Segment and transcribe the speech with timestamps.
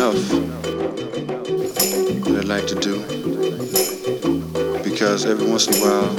[0.00, 0.32] enough
[2.24, 3.02] what I like to do
[4.82, 6.10] because every once in a while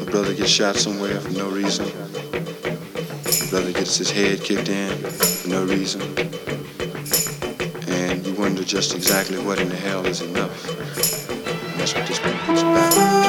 [0.00, 1.84] a brother gets shot somewhere for no reason.
[1.84, 6.00] A brother gets his head kicked in for no reason.
[7.88, 10.70] And you wonder just exactly what in the hell is enough.
[10.70, 13.25] And that's what this record is about.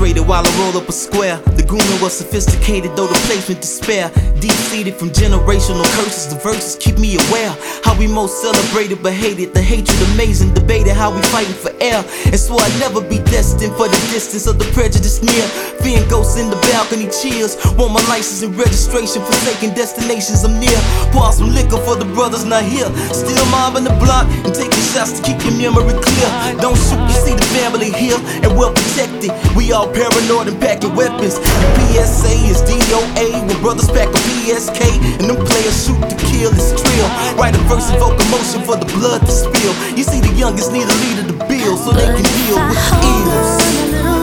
[0.00, 1.36] Frustrated while I roll up a square.
[1.60, 4.08] The grooming was sophisticated, though the placement despair.
[4.40, 7.52] Deep seated from generational curses, the verses keep me aware.
[7.84, 9.52] How we most celebrated but hated.
[9.52, 12.00] The hatred amazing, debated how we fighting for air.
[12.24, 15.44] And swore I'd never be destined for the distance of the prejudice near.
[15.84, 17.60] Fearing ghosts in the balcony cheers.
[17.76, 20.80] Want my license and registration, forsaken destinations I'm near.
[21.12, 22.88] Pour some liquor for the brothers not here.
[23.12, 26.30] Still mobbing the block and taking shots to keep your memory clear.
[26.56, 29.28] Don't shoot, you see the family here and well protected.
[29.52, 31.38] We all paranoid and packing weapons.
[31.38, 34.80] The PSA is DOA when brothers pack a PSK
[35.20, 36.50] and them players shoot to kill.
[36.54, 37.08] It's trill.
[37.36, 39.74] Write a verse, invoke emotion for the blood to spill.
[39.96, 44.10] You see, the youngest need a leader to build so they can deal with the
[44.14, 44.19] ills.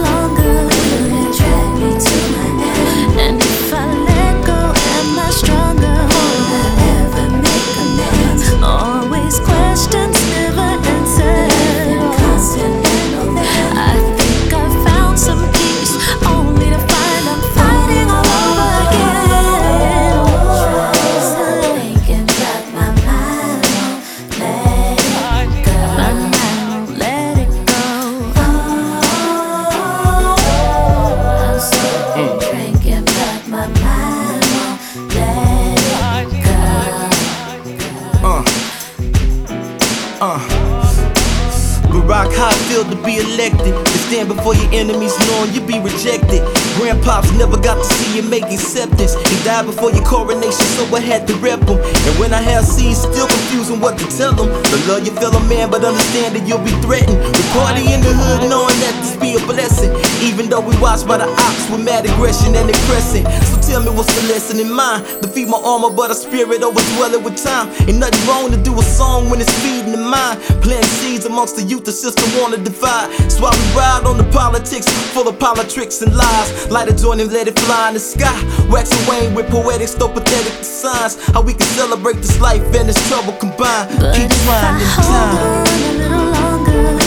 [42.90, 43.74] To be elected.
[43.74, 46.46] To stand before your enemies knowing you be rejected.
[46.78, 49.16] Grandpops never got to see you make acceptance.
[49.16, 51.80] He died before your coronation, so I had to rep him.
[51.81, 54.47] And when I have scenes, still confusing what to tell them.
[54.47, 57.18] To love your fellow man, but understand that you'll be threatened.
[57.18, 59.92] We party in the hood knowing that this be a blessing.
[60.23, 63.23] Even though we watched by the ops with mad aggression and impressing.
[63.50, 65.05] So tell me what's the lesson in mind?
[65.22, 67.69] Defeat my armor, but a spirit overdwell it with time.
[67.88, 70.39] Ain't nothing wrong to do a song when it's feeding the mind.
[70.63, 73.09] Planting seeds amongst the youth the system wanna divide.
[73.38, 76.69] Why we ride on the politics, full of politics and lies.
[76.72, 78.34] Light a joint and let it fly in the sky.
[78.69, 81.16] Wax and wane with poetics, though pathetic signs.
[81.34, 83.89] How we can celebrate this life and this trouble combined.
[83.99, 85.38] But Keep I trying in hold time.
[85.38, 86.97] on a little longer,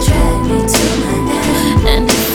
[0.00, 2.25] drag me to my end?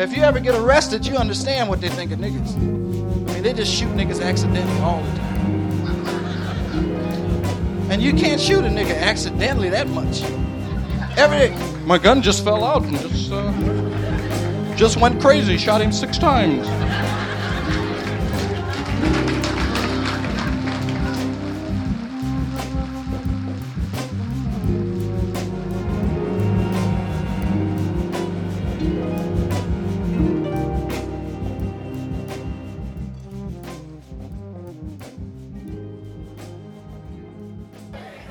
[0.00, 2.56] If you ever get arrested, you understand what they think of niggas.
[2.56, 5.50] I mean, they just shoot niggas accidentally all the time.
[7.90, 10.22] And you can't shoot a nigga accidentally that much.
[11.18, 11.54] Every
[11.84, 13.52] my gun just fell out and just uh,
[14.74, 15.58] just went crazy.
[15.58, 16.66] Shot him six times.